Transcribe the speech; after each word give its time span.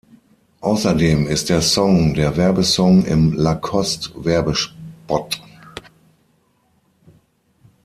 Außerdem 0.61 1.27
ist 1.27 1.49
der 1.49 1.61
Song 1.61 2.15
der 2.15 2.35
Werbesong 2.35 3.05
im 3.05 3.33
Lacoste-Werbespot. 3.33 5.39